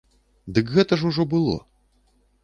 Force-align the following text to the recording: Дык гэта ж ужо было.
Дык 0.53 0.71
гэта 0.77 0.97
ж 1.01 1.05
ужо 1.09 1.25
было. 1.33 1.53